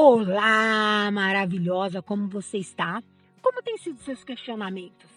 Olá, 0.00 1.10
maravilhosa, 1.10 2.00
como 2.00 2.28
você 2.28 2.58
está? 2.58 3.02
Como 3.42 3.60
têm 3.60 3.76
sido 3.78 3.98
seus 3.98 4.22
questionamentos? 4.22 5.10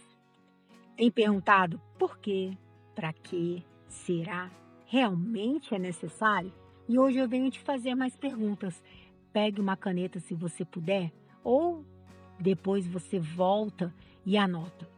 Tem 0.97 1.11
perguntado 1.11 1.79
por 1.99 2.17
quê, 2.17 2.57
para 2.95 3.13
quê, 3.13 3.61
será, 3.87 4.49
realmente 4.87 5.75
é 5.75 5.77
necessário? 5.77 6.51
E 6.89 6.97
hoje 6.97 7.19
eu 7.19 7.29
venho 7.29 7.51
te 7.51 7.59
fazer 7.59 7.93
mais 7.93 8.17
perguntas. 8.17 8.83
Pegue 9.31 9.61
uma 9.61 9.77
caneta 9.77 10.19
se 10.19 10.33
você 10.33 10.65
puder, 10.65 11.11
ou 11.43 11.85
depois 12.39 12.87
você 12.87 13.19
volta 13.19 13.93
e 14.25 14.35
anota. 14.35 14.89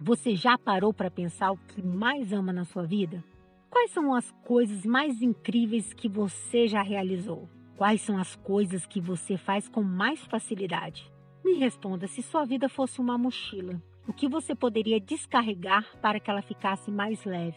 Você 0.00 0.36
já 0.36 0.56
parou 0.56 0.94
para 0.94 1.10
pensar 1.10 1.50
o 1.50 1.56
que 1.56 1.82
mais 1.82 2.32
ama 2.32 2.52
na 2.52 2.64
sua 2.64 2.84
vida? 2.84 3.24
Quais 3.68 3.90
são 3.90 4.14
as 4.14 4.30
coisas 4.44 4.86
mais 4.86 5.20
incríveis 5.20 5.92
que 5.92 6.08
você 6.08 6.68
já 6.68 6.80
realizou? 6.80 7.48
Quais 7.80 8.02
são 8.02 8.18
as 8.18 8.36
coisas 8.36 8.84
que 8.84 9.00
você 9.00 9.38
faz 9.38 9.66
com 9.66 9.82
mais 9.82 10.22
facilidade? 10.26 11.10
Me 11.42 11.54
responda 11.54 12.06
se 12.06 12.22
sua 12.22 12.44
vida 12.44 12.68
fosse 12.68 13.00
uma 13.00 13.16
mochila. 13.16 13.82
O 14.06 14.12
que 14.12 14.28
você 14.28 14.54
poderia 14.54 15.00
descarregar 15.00 15.86
para 15.98 16.20
que 16.20 16.30
ela 16.30 16.42
ficasse 16.42 16.90
mais 16.90 17.24
leve? 17.24 17.56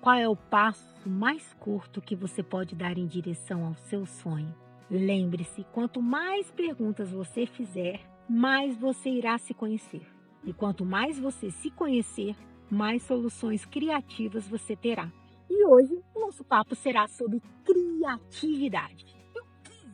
Qual 0.00 0.16
é 0.16 0.28
o 0.28 0.34
passo 0.34 1.08
mais 1.08 1.54
curto 1.60 2.02
que 2.02 2.16
você 2.16 2.42
pode 2.42 2.74
dar 2.74 2.98
em 2.98 3.06
direção 3.06 3.64
ao 3.64 3.76
seu 3.76 4.04
sonho? 4.06 4.52
Lembre-se: 4.90 5.64
quanto 5.72 6.02
mais 6.02 6.50
perguntas 6.50 7.12
você 7.12 7.46
fizer, 7.46 8.00
mais 8.28 8.76
você 8.76 9.08
irá 9.08 9.38
se 9.38 9.54
conhecer. 9.54 10.04
E 10.42 10.52
quanto 10.52 10.84
mais 10.84 11.16
você 11.16 11.48
se 11.48 11.70
conhecer, 11.70 12.34
mais 12.68 13.04
soluções 13.04 13.64
criativas 13.64 14.48
você 14.48 14.74
terá. 14.74 15.12
E 15.48 15.64
hoje 15.64 16.02
o 16.12 16.18
nosso 16.18 16.42
papo 16.42 16.74
será 16.74 17.06
sobre 17.06 17.40
criatividade 17.64 19.19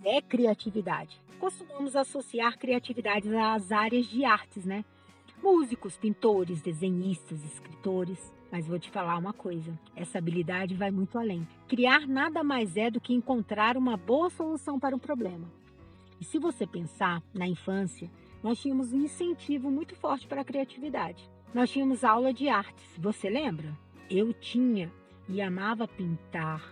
é 0.07 0.23
criatividade. 0.23 1.21
Costumamos 1.41 1.97
associar 1.97 2.57
criatividade 2.57 3.29
às 3.37 3.73
áreas 3.73 4.07
de 4.07 4.25
artes, 4.25 4.65
né? 4.65 4.85
Músicos, 5.43 5.97
pintores, 5.97 6.63
desenhistas, 6.63 7.45
escritores. 7.45 8.33
Mas 8.51 8.69
vou 8.69 8.79
te 8.79 8.89
falar 8.89 9.19
uma 9.19 9.33
coisa: 9.33 9.77
essa 9.97 10.19
habilidade 10.19 10.75
vai 10.75 10.93
muito 10.93 11.19
além. 11.19 11.47
Criar 11.67 12.07
nada 12.07 12.45
mais 12.45 12.77
é 12.77 12.89
do 12.89 13.01
que 13.01 13.13
encontrar 13.13 13.77
uma 13.77 13.97
boa 13.97 14.31
solução 14.31 14.79
para 14.79 14.95
um 14.95 14.99
problema. 14.99 15.51
E 16.21 16.25
se 16.25 16.39
você 16.39 16.67
pensar 16.67 17.21
na 17.35 17.47
infância, 17.47 18.09
nós 18.43 18.61
tínhamos 18.61 18.93
um 18.93 19.01
incentivo 19.03 19.71
muito 19.71 19.97
forte 19.97 20.27
para 20.27 20.41
a 20.41 20.45
criatividade. 20.45 21.29
Nós 21.53 21.71
tínhamos 21.71 22.05
aula 22.05 22.33
de 22.33 22.49
artes, 22.49 22.87
você 22.97 23.29
lembra? 23.29 23.77
Eu 24.09 24.33
tinha 24.33 24.91
e 25.29 25.43
amava 25.43 25.89
pintar, 25.89 26.63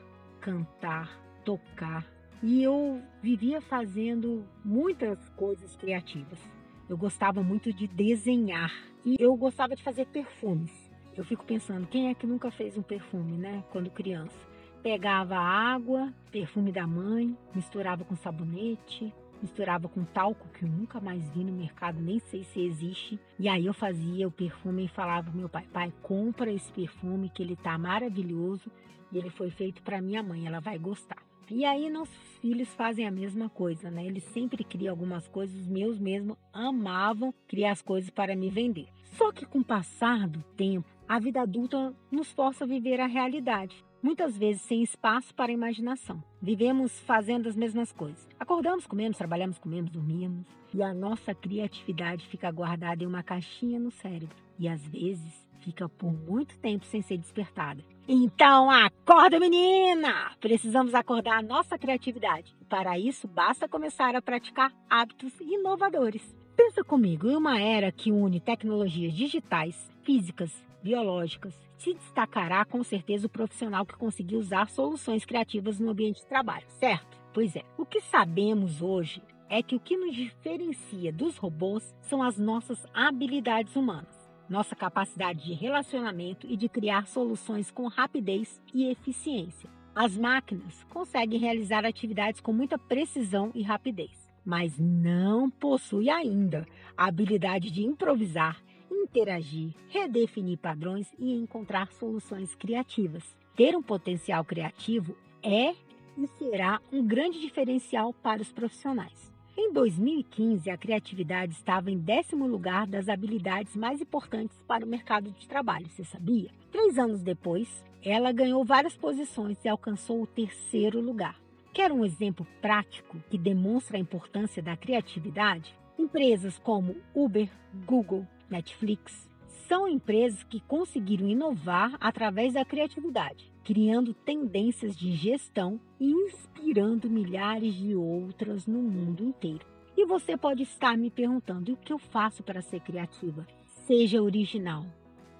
cantar, 0.40 1.20
tocar, 1.44 2.13
e 2.46 2.62
eu 2.62 3.00
vivia 3.22 3.58
fazendo 3.62 4.44
muitas 4.62 5.18
coisas 5.30 5.74
criativas. 5.76 6.38
Eu 6.86 6.94
gostava 6.94 7.42
muito 7.42 7.72
de 7.72 7.86
desenhar 7.86 8.70
e 9.02 9.16
eu 9.18 9.34
gostava 9.34 9.74
de 9.74 9.82
fazer 9.82 10.06
perfumes. 10.08 10.70
Eu 11.16 11.24
fico 11.24 11.42
pensando, 11.42 11.86
quem 11.86 12.10
é 12.10 12.14
que 12.14 12.26
nunca 12.26 12.50
fez 12.50 12.76
um 12.76 12.82
perfume, 12.82 13.38
né, 13.38 13.64
quando 13.72 13.88
criança? 13.88 14.36
Pegava 14.82 15.36
água, 15.36 16.12
perfume 16.30 16.70
da 16.70 16.86
mãe, 16.86 17.34
misturava 17.54 18.04
com 18.04 18.14
sabonete, 18.14 19.10
misturava 19.40 19.88
com 19.88 20.04
talco 20.04 20.46
que 20.50 20.66
eu 20.66 20.68
nunca 20.68 21.00
mais 21.00 21.26
vi 21.30 21.44
no 21.44 21.52
mercado, 21.52 21.98
nem 21.98 22.18
sei 22.18 22.44
se 22.44 22.60
existe. 22.60 23.18
E 23.38 23.48
aí 23.48 23.64
eu 23.64 23.72
fazia 23.72 24.28
o 24.28 24.30
perfume 24.30 24.84
e 24.84 24.88
falava 24.88 25.30
pro 25.30 25.38
meu 25.38 25.48
pai: 25.48 25.66
"Pai, 25.72 25.90
compra 26.02 26.52
esse 26.52 26.70
perfume 26.70 27.30
que 27.30 27.42
ele 27.42 27.56
tá 27.56 27.78
maravilhoso 27.78 28.70
e 29.10 29.16
ele 29.16 29.30
foi 29.30 29.48
feito 29.48 29.82
para 29.82 30.02
minha 30.02 30.22
mãe, 30.22 30.46
ela 30.46 30.60
vai 30.60 30.78
gostar". 30.78 31.23
E 31.50 31.64
aí 31.64 31.90
nossos 31.90 32.16
filhos 32.40 32.68
fazem 32.74 33.06
a 33.06 33.10
mesma 33.10 33.48
coisa, 33.48 33.90
né? 33.90 34.04
Eles 34.04 34.24
sempre 34.24 34.64
criam 34.64 34.92
algumas 34.92 35.28
coisas, 35.28 35.60
os 35.60 35.66
meus 35.66 35.98
mesmo 35.98 36.36
amavam 36.52 37.34
criar 37.46 37.72
as 37.72 37.82
coisas 37.82 38.10
para 38.10 38.34
me 38.34 38.50
vender. 38.50 38.88
Só 39.16 39.30
que 39.30 39.46
com 39.46 39.60
o 39.60 39.64
passar 39.64 40.28
do 40.28 40.42
tempo, 40.56 40.88
a 41.08 41.18
vida 41.18 41.42
adulta 41.42 41.94
nos 42.10 42.32
força 42.32 42.64
a 42.64 42.66
viver 42.66 43.00
a 43.00 43.06
realidade, 43.06 43.84
muitas 44.02 44.36
vezes 44.36 44.62
sem 44.62 44.82
espaço 44.82 45.34
para 45.34 45.52
imaginação. 45.52 46.22
Vivemos 46.40 46.98
fazendo 47.00 47.48
as 47.48 47.54
mesmas 47.54 47.92
coisas. 47.92 48.28
Acordamos, 48.40 48.86
comemos, 48.86 49.16
trabalhamos, 49.16 49.58
comemos, 49.58 49.90
dormimos, 49.90 50.46
e 50.72 50.82
a 50.82 50.92
nossa 50.92 51.34
criatividade 51.34 52.26
fica 52.26 52.50
guardada 52.50 53.04
em 53.04 53.06
uma 53.06 53.22
caixinha 53.22 53.78
no 53.78 53.90
cérebro. 53.90 54.36
E 54.58 54.68
às 54.68 54.84
vezes 54.86 55.46
fica 55.60 55.88
por 55.88 56.12
muito 56.12 56.58
tempo 56.58 56.84
sem 56.84 57.00
ser 57.00 57.18
despertada. 57.18 57.84
Então 58.06 58.70
acorda, 58.70 59.40
menina! 59.40 60.30
Precisamos 60.38 60.94
acordar 60.94 61.38
a 61.38 61.42
nossa 61.42 61.78
criatividade. 61.78 62.54
Para 62.68 62.98
isso, 62.98 63.26
basta 63.26 63.66
começar 63.66 64.14
a 64.14 64.20
praticar 64.20 64.70
hábitos 64.90 65.32
inovadores. 65.40 66.36
Pensa 66.54 66.84
comigo, 66.84 67.30
em 67.30 67.36
uma 67.36 67.58
era 67.58 67.90
que 67.90 68.12
une 68.12 68.40
tecnologias 68.40 69.14
digitais, 69.14 69.90
físicas, 70.02 70.52
biológicas, 70.82 71.54
se 71.78 71.94
destacará 71.94 72.62
com 72.66 72.84
certeza 72.84 73.26
o 73.26 73.30
profissional 73.30 73.86
que 73.86 73.96
conseguiu 73.96 74.38
usar 74.38 74.68
soluções 74.68 75.24
criativas 75.24 75.80
no 75.80 75.90
ambiente 75.90 76.20
de 76.20 76.26
trabalho, 76.26 76.66
certo? 76.78 77.16
Pois 77.32 77.56
é, 77.56 77.62
o 77.78 77.86
que 77.86 78.02
sabemos 78.02 78.82
hoje 78.82 79.22
é 79.48 79.62
que 79.62 79.74
o 79.74 79.80
que 79.80 79.96
nos 79.96 80.14
diferencia 80.14 81.10
dos 81.10 81.38
robôs 81.38 81.94
são 82.02 82.22
as 82.22 82.36
nossas 82.36 82.86
habilidades 82.92 83.74
humanas 83.74 84.13
nossa 84.48 84.76
capacidade 84.76 85.44
de 85.44 85.54
relacionamento 85.54 86.46
e 86.48 86.56
de 86.56 86.68
criar 86.68 87.06
soluções 87.06 87.70
com 87.70 87.86
rapidez 87.88 88.60
e 88.72 88.90
eficiência. 88.90 89.70
As 89.94 90.16
máquinas 90.16 90.84
conseguem 90.90 91.38
realizar 91.38 91.84
atividades 91.84 92.40
com 92.40 92.52
muita 92.52 92.76
precisão 92.76 93.52
e 93.54 93.62
rapidez, 93.62 94.28
mas 94.44 94.78
não 94.78 95.48
possuem 95.48 96.10
ainda 96.10 96.66
a 96.96 97.06
habilidade 97.06 97.70
de 97.70 97.84
improvisar, 97.84 98.60
interagir, 98.90 99.72
redefinir 99.88 100.58
padrões 100.58 101.12
e 101.18 101.32
encontrar 101.32 101.92
soluções 101.92 102.54
criativas. 102.54 103.36
Ter 103.54 103.76
um 103.76 103.82
potencial 103.82 104.44
criativo 104.44 105.16
é 105.42 105.74
e 106.16 106.26
será 106.38 106.80
um 106.92 107.06
grande 107.06 107.40
diferencial 107.40 108.12
para 108.12 108.42
os 108.42 108.52
profissionais. 108.52 109.33
Em 109.56 109.72
2015, 109.72 110.68
a 110.68 110.76
criatividade 110.76 111.52
estava 111.52 111.88
em 111.88 111.96
décimo 111.96 112.44
lugar 112.44 112.88
das 112.88 113.08
habilidades 113.08 113.76
mais 113.76 114.00
importantes 114.00 114.60
para 114.66 114.84
o 114.84 114.88
mercado 114.88 115.30
de 115.30 115.46
trabalho, 115.46 115.88
você 115.88 116.02
sabia? 116.02 116.50
Três 116.72 116.98
anos 116.98 117.22
depois, 117.22 117.84
ela 118.04 118.32
ganhou 118.32 118.64
várias 118.64 118.96
posições 118.96 119.56
e 119.64 119.68
alcançou 119.68 120.20
o 120.20 120.26
terceiro 120.26 121.00
lugar. 121.00 121.40
Quer 121.72 121.92
um 121.92 122.04
exemplo 122.04 122.44
prático 122.60 123.16
que 123.30 123.38
demonstra 123.38 123.96
a 123.96 124.00
importância 124.00 124.60
da 124.60 124.76
criatividade? 124.76 125.72
Empresas 125.96 126.58
como 126.58 126.96
Uber, 127.14 127.48
Google, 127.86 128.26
Netflix 128.50 129.30
são 129.68 129.86
empresas 129.86 130.42
que 130.42 130.58
conseguiram 130.62 131.28
inovar 131.28 131.96
através 132.00 132.54
da 132.54 132.64
criatividade 132.64 133.53
criando 133.64 134.12
tendências 134.12 134.94
de 134.94 135.12
gestão 135.12 135.80
e 135.98 136.10
inspirando 136.10 137.08
milhares 137.08 137.74
de 137.74 137.94
outras 137.94 138.66
no 138.66 138.82
mundo 138.82 139.24
inteiro. 139.24 139.66
E 139.96 140.04
você 140.04 140.36
pode 140.36 140.62
estar 140.62 140.96
me 140.98 141.10
perguntando: 141.10 141.72
o 141.72 141.76
que 141.76 141.92
eu 141.92 141.98
faço 141.98 142.42
para 142.42 142.60
ser 142.60 142.80
criativa? 142.80 143.46
Seja 143.86 144.22
original. 144.22 144.84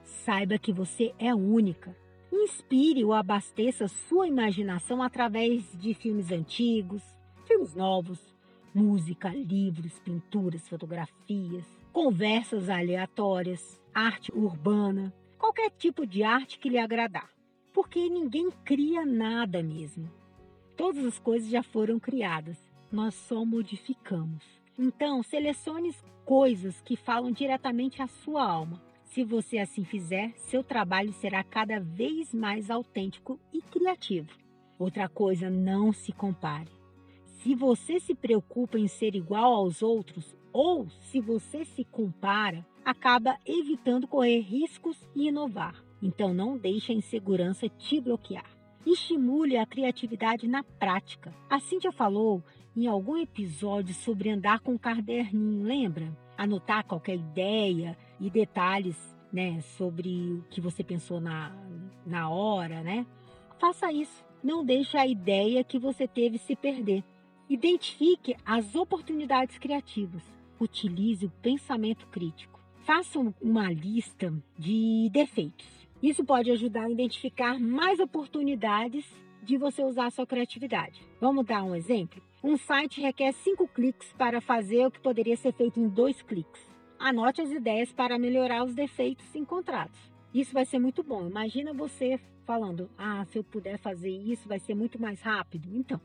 Saiba 0.03 0.59
que 0.59 0.73
você 0.73 1.15
é 1.19 1.35
única. 1.35 1.95
Inspire 2.33 3.05
ou 3.05 3.13
abasteça 3.13 3.87
sua 3.87 4.27
imaginação 4.27 5.03
através 5.03 5.71
de 5.79 5.95
filmes 5.95 6.33
antigos, 6.33 7.03
filmes 7.47 7.75
novos, 7.75 8.19
música, 8.75 9.29
livros, 9.29 10.01
pinturas, 10.01 10.67
fotografias, 10.69 11.65
conversas 11.93 12.69
aleatórias, 12.69 13.81
arte 13.95 14.33
urbana, 14.35 15.15
qualquer 15.39 15.71
tipo 15.71 16.05
de 16.07 16.25
arte 16.25 16.59
que 16.59 16.69
lhe 16.69 16.79
agradar 16.79 17.34
porque 17.75 18.09
ninguém 18.09 18.51
cria 18.65 19.05
nada 19.05 19.61
mesmo. 19.61 20.09
Todas 20.77 21.05
as 21.05 21.19
coisas 21.19 21.51
já 21.51 21.63
foram 21.63 21.99
criadas, 21.99 22.57
nós 22.91 23.15
só 23.15 23.45
modificamos. 23.45 24.45
Então, 24.79 25.23
selecione 25.25 25.93
coisas 26.25 26.81
que 26.81 26.97
falam 26.97 27.33
diretamente 27.33 28.01
à 28.01 28.07
sua 28.07 28.45
alma. 28.45 28.81
Se 29.03 29.25
você 29.25 29.59
assim 29.59 29.85
fizer, 29.85 30.33
seu 30.37 30.63
trabalho 30.63 31.13
será 31.13 31.43
cada 31.43 31.81
vez 31.81 32.33
mais 32.33 32.71
autêntico 32.71 33.39
e 33.53 33.61
criativo. 33.61 34.31
Outra 34.79 35.09
coisa, 35.09 35.51
não 35.51 35.93
se 35.93 36.13
compare. 36.13 36.71
Se 37.43 37.55
você 37.55 38.01
se 38.01 38.15
preocupa 38.15 38.79
em 38.79 38.89
ser 38.89 39.15
igual 39.15 39.53
aos 39.53 39.83
outros 39.83 40.37
ou 40.53 40.89
se 40.89 41.21
você 41.21 41.65
se 41.65 41.85
compara, 41.85 42.65
acaba 42.85 43.39
evitando 43.45 44.09
correr 44.09 44.41
riscos 44.41 44.97
e 45.15 45.29
inovar. 45.29 45.84
Então 46.05 46.35
não 46.35 46.59
deixe 46.59 46.93
a 46.93 46.95
insegurança 46.95 47.67
te 47.67 47.99
bloquear. 47.99 48.45
Estimule 48.85 49.57
a 49.57 49.65
criatividade 49.65 50.47
na 50.47 50.63
prática. 50.63 51.35
A 51.49 51.59
Cíntia 51.59 51.91
falou 51.91 52.45
em 52.77 52.87
algum 52.87 53.17
episódio 53.17 53.95
sobre 53.95 54.29
andar 54.29 54.61
com 54.61 54.73
um 54.73 54.79
caderninho, 54.79 55.65
lembra? 55.65 56.15
Anotar 56.37 56.85
qualquer 56.85 57.15
ideia 57.15 57.97
e 58.21 58.29
detalhes 58.29 59.17
né, 59.33 59.63
sobre 59.63 60.35
o 60.35 60.45
que 60.51 60.61
você 60.61 60.85
pensou 60.85 61.21
na, 61.21 61.57
na 62.05 62.29
hora, 62.29 62.83
né? 62.83 63.07
Faça 63.59 63.91
isso. 63.91 64.23
Não 64.43 64.63
deixe 64.63 64.99
a 64.99 65.07
ideia 65.07 65.65
que 65.65 65.79
você 65.79 66.07
teve 66.07 66.37
se 66.37 66.55
perder. 66.55 67.03
Identifique 67.49 68.37
as 68.45 68.75
oportunidades 68.75 69.57
criativas. 69.57 70.23
Utilize 70.61 71.25
o 71.25 71.31
pensamento 71.31 72.07
crítico. 72.09 72.61
Faça 72.85 73.19
uma 73.41 73.73
lista 73.73 74.31
de 74.59 75.09
defeitos. 75.11 75.84
Isso 76.05 76.23
pode 76.23 76.51
ajudar 76.51 76.85
a 76.85 76.91
identificar 76.91 77.59
mais 77.59 77.99
oportunidades 77.99 79.07
de 79.43 79.57
você 79.57 79.83
usar 79.83 80.13
sua 80.13 80.27
criatividade. 80.27 81.01
Vamos 81.19 81.47
dar 81.47 81.63
um 81.63 81.75
exemplo? 81.75 82.23
Um 82.43 82.59
site 82.59 83.01
requer 83.01 83.33
cinco 83.33 83.67
cliques 83.67 84.13
para 84.13 84.39
fazer 84.43 84.85
o 84.85 84.91
que 84.91 85.01
poderia 85.01 85.35
ser 85.35 85.55
feito 85.55 85.81
em 85.81 85.89
dois 85.89 86.21
cliques. 86.21 86.61
Anote 86.99 87.41
as 87.41 87.51
ideias 87.51 87.91
para 87.91 88.19
melhorar 88.19 88.65
os 88.65 88.75
defeitos 88.75 89.35
encontrados. 89.35 89.99
Isso 90.35 90.53
vai 90.53 90.67
ser 90.67 90.79
muito 90.79 91.03
bom. 91.03 91.27
Imagina 91.27 91.73
você 91.73 92.21
falando: 92.45 92.91
"Ah, 92.99 93.25
se 93.25 93.39
eu 93.39 93.43
puder 93.43 93.79
fazer 93.79 94.11
isso, 94.11 94.47
vai 94.47 94.59
ser 94.59 94.75
muito 94.75 95.01
mais 95.01 95.23
rápido". 95.23 95.71
Então, 95.75 95.99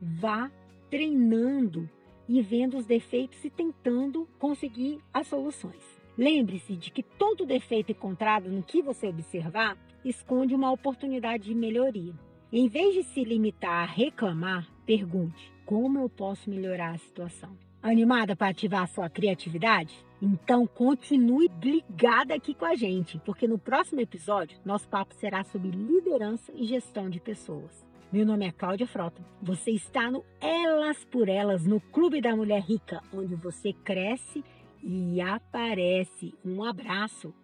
vá 0.00 0.50
treinando 0.88 1.86
e 2.26 2.40
vendo 2.40 2.78
os 2.78 2.86
defeitos 2.86 3.44
e 3.44 3.50
tentando 3.50 4.26
conseguir 4.38 5.00
as 5.12 5.26
soluções. 5.26 5.93
Lembre-se 6.16 6.76
de 6.76 6.90
que 6.90 7.02
todo 7.02 7.44
defeito 7.44 7.90
encontrado 7.90 8.48
no 8.48 8.62
que 8.62 8.80
você 8.80 9.08
observar 9.08 9.76
esconde 10.04 10.54
uma 10.54 10.70
oportunidade 10.70 11.44
de 11.44 11.54
melhoria. 11.54 12.14
Em 12.52 12.68
vez 12.68 12.94
de 12.94 13.02
se 13.02 13.24
limitar 13.24 13.82
a 13.82 13.92
reclamar, 13.92 14.68
pergunte: 14.86 15.52
como 15.66 15.98
eu 15.98 16.08
posso 16.08 16.48
melhorar 16.48 16.94
a 16.94 16.98
situação? 16.98 17.56
Animada 17.82 18.36
para 18.36 18.50
ativar 18.50 18.82
a 18.84 18.86
sua 18.86 19.10
criatividade? 19.10 19.94
Então 20.22 20.66
continue 20.66 21.50
ligada 21.62 22.34
aqui 22.34 22.54
com 22.54 22.64
a 22.64 22.76
gente, 22.76 23.20
porque 23.26 23.48
no 23.48 23.58
próximo 23.58 24.00
episódio 24.00 24.58
nosso 24.64 24.88
papo 24.88 25.14
será 25.14 25.42
sobre 25.44 25.70
liderança 25.70 26.52
e 26.54 26.64
gestão 26.64 27.10
de 27.10 27.20
pessoas. 27.20 27.84
Meu 28.12 28.24
nome 28.24 28.46
é 28.46 28.52
Cláudia 28.52 28.86
Frota. 28.86 29.20
Você 29.42 29.72
está 29.72 30.08
no 30.08 30.24
Elas 30.40 31.04
por 31.06 31.28
Elas, 31.28 31.66
no 31.66 31.80
Clube 31.80 32.20
da 32.20 32.36
Mulher 32.36 32.62
Rica, 32.62 33.02
onde 33.12 33.34
você 33.34 33.72
cresce 33.72 34.44
e 34.84 35.20
aparece. 35.20 36.34
Um 36.44 36.62
abraço. 36.62 37.34